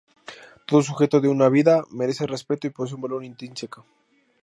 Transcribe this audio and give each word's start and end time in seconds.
Todo 0.65 0.81
"sujeto 0.81 1.21
de 1.21 1.27
una 1.29 1.47
vida" 1.47 1.83
merece 1.91 2.25
respeto 2.25 2.65
y 2.65 2.71
posee 2.71 2.95
un 2.95 3.01
valor 3.03 3.23
intrínseco. 3.23 3.85